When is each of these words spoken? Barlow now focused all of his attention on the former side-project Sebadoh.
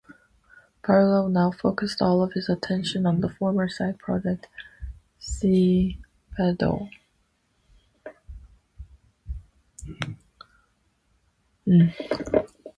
Barlow 0.83 1.27
now 1.27 1.51
focused 1.51 2.01
all 2.01 2.23
of 2.23 2.33
his 2.33 2.49
attention 2.49 3.05
on 3.05 3.21
the 3.21 3.29
former 3.29 3.69
side-project 3.69 4.47
Sebadoh. 5.19 6.89